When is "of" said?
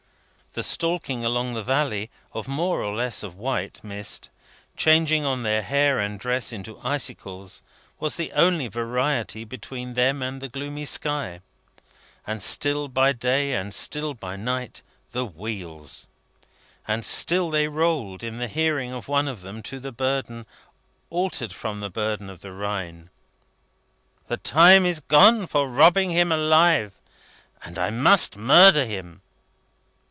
2.33-2.45, 3.23-3.35, 18.91-19.07, 19.29-19.43, 22.29-22.41